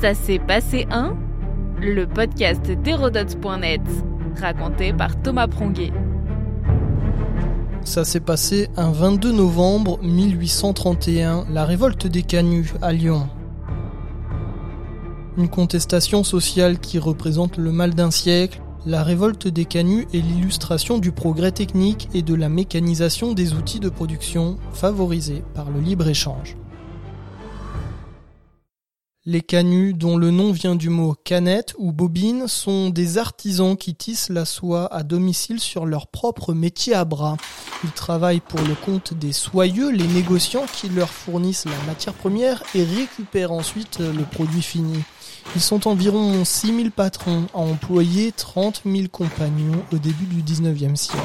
[0.00, 1.16] Ça s'est passé un
[1.80, 3.80] Le podcast d'Hérodote.net,
[4.40, 5.90] raconté par Thomas Pronguet.
[7.82, 13.28] Ça s'est passé un 22 novembre 1831, la révolte des Canuts à Lyon.
[15.36, 20.98] Une contestation sociale qui représente le mal d'un siècle, la révolte des canuts est l'illustration
[20.98, 26.56] du progrès technique et de la mécanisation des outils de production favorisés par le libre-échange.
[29.30, 33.94] Les canuts, dont le nom vient du mot canette ou bobine, sont des artisans qui
[33.94, 37.36] tissent la soie à domicile sur leur propre métier à bras.
[37.84, 42.62] Ils travaillent pour le compte des soyeux, les négociants qui leur fournissent la matière première
[42.74, 45.04] et récupèrent ensuite le produit fini.
[45.54, 51.20] Ils sont environ 6000 patrons à employer 30 000 compagnons au début du 19e siècle.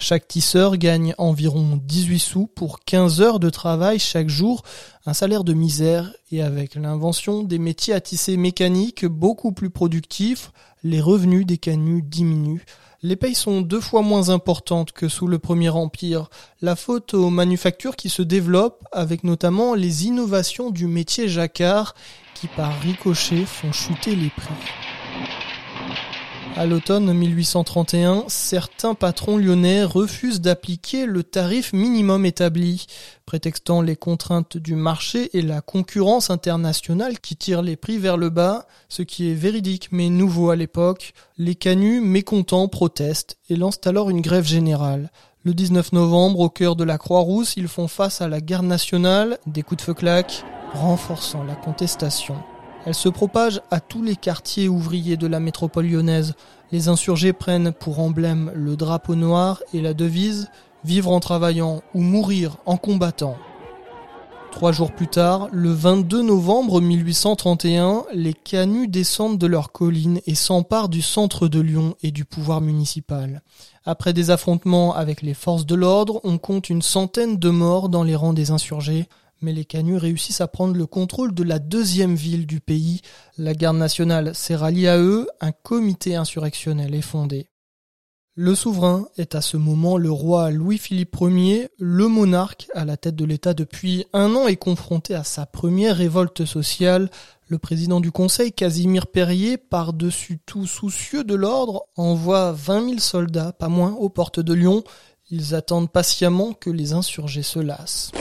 [0.00, 4.62] Chaque tisseur gagne environ 18 sous pour 15 heures de travail chaque jour,
[5.06, 10.52] un salaire de misère et avec l'invention des métiers à tisser mécaniques beaucoup plus productifs,
[10.84, 12.64] les revenus des canuts diminuent.
[13.02, 16.30] Les payes sont deux fois moins importantes que sous le Premier Empire,
[16.62, 21.94] la faute aux manufactures qui se développent avec notamment les innovations du métier jacquard
[22.34, 24.54] qui par ricochet font chuter les prix.
[26.56, 32.86] À l'automne 1831, certains patrons lyonnais refusent d'appliquer le tarif minimum établi,
[33.26, 38.30] prétextant les contraintes du marché et la concurrence internationale qui tire les prix vers le
[38.30, 41.12] bas, ce qui est véridique mais nouveau à l'époque.
[41.36, 45.12] Les canuts mécontents protestent et lancent alors une grève générale.
[45.44, 49.38] Le 19 novembre, au cœur de la Croix-Rousse, ils font face à la garde nationale,
[49.46, 52.36] des coups de feu claquent, renforçant la contestation.
[52.86, 56.34] Elle se propage à tous les quartiers ouvriers de la métropole lyonnaise.
[56.72, 60.48] Les insurgés prennent pour emblème le drapeau noir et la devise
[60.84, 63.36] Vivre en travaillant ou mourir en combattant.
[64.52, 70.34] Trois jours plus tard, le 22 novembre 1831, les canuts descendent de leur colline et
[70.34, 73.42] s'emparent du centre de Lyon et du pouvoir municipal.
[73.84, 78.04] Après des affrontements avec les forces de l'ordre, on compte une centaine de morts dans
[78.04, 79.08] les rangs des insurgés
[79.40, 83.02] mais les Canuts réussissent à prendre le contrôle de la deuxième ville du pays.
[83.36, 87.48] La garde nationale s'est ralliée à eux, un comité insurrectionnel est fondé.
[88.40, 93.16] Le souverain est à ce moment le roi Louis-Philippe Ier, le monarque à la tête
[93.16, 97.10] de l'État depuis un an est confronté à sa première révolte sociale.
[97.48, 103.50] Le président du conseil, Casimir Perrier, par-dessus tout soucieux de l'ordre, envoie 20 000 soldats,
[103.50, 104.84] pas moins, aux portes de Lyon.
[105.30, 108.12] Ils attendent patiemment que les insurgés se lassent.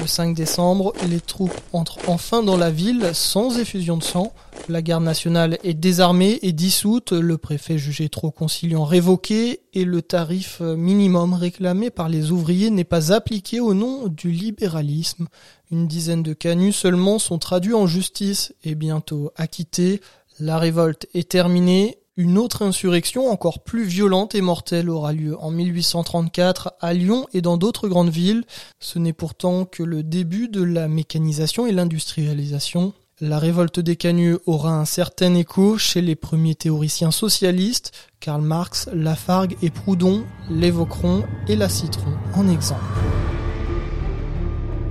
[0.00, 4.32] Le 5 décembre, les troupes entrent enfin dans la ville sans effusion de sang.
[4.68, 10.02] La garde nationale est désarmée et dissoute, le préfet jugé trop conciliant révoqué et le
[10.02, 15.28] tarif minimum réclamé par les ouvriers n'est pas appliqué au nom du libéralisme.
[15.70, 20.00] Une dizaine de canuts seulement sont traduits en justice et bientôt acquittés.
[20.40, 25.50] La révolte est terminée une autre insurrection encore plus violente et mortelle aura lieu en
[25.50, 28.44] 1834 à Lyon et dans d'autres grandes villes.
[28.78, 32.92] Ce n'est pourtant que le début de la mécanisation et l'industrialisation.
[33.20, 37.92] La révolte des canuts aura un certain écho chez les premiers théoriciens socialistes.
[38.20, 42.82] Karl Marx, Lafargue et Proudhon l'évoqueront et la citeront en exemple.